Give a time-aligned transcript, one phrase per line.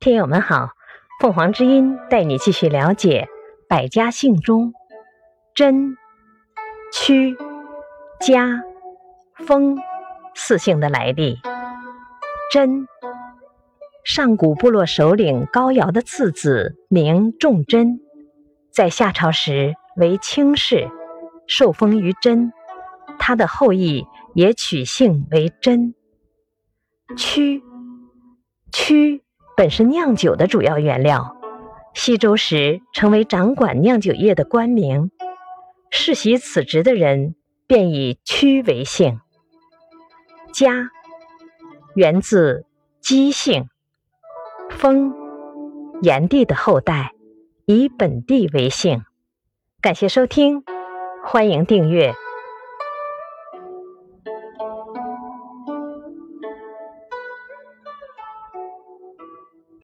[0.00, 0.70] 听友们好，
[1.20, 3.28] 凤凰之音带你继续了解
[3.68, 4.72] 百家姓中
[5.54, 5.94] 甄、
[6.90, 7.36] 屈、
[8.18, 8.62] 家、
[9.46, 9.76] 封
[10.34, 11.38] 四姓的来历。
[12.50, 12.88] 甄，
[14.02, 18.00] 上古部落首领高尧的次子，名仲贞，
[18.72, 20.88] 在夏朝时为卿士，
[21.46, 22.54] 受封于真。
[23.18, 25.94] 他的后裔也取姓为真。
[27.18, 27.62] 屈，
[28.72, 29.22] 屈
[29.60, 31.36] 本是酿酒的主要原料
[31.92, 35.10] 西周时成为掌管酿酒业的官名
[35.90, 37.34] 世袭此职的人
[37.66, 39.20] 便以曲为姓
[40.50, 40.88] 家
[41.94, 42.64] 源自
[43.02, 43.68] 姬姓
[44.70, 45.12] 封
[46.00, 47.12] 炎帝的后代
[47.66, 49.04] 以本地为姓。
[49.82, 50.64] 感谢收听
[51.22, 52.14] 欢迎订阅。